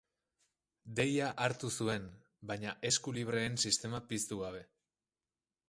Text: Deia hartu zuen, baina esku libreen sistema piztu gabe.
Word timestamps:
Deia 0.99 1.27
hartu 1.47 1.69
zuen, 1.83 2.07
baina 2.53 2.73
esku 2.91 3.15
libreen 3.19 3.61
sistema 3.67 4.03
piztu 4.15 4.43
gabe. 4.45 4.67